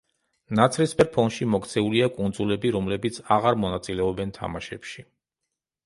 [0.59, 5.11] ნაცრისფერ ფონში მოქცეულია კუნძულები რომლებიც აღარ მონაწილეობენ თამაშებში.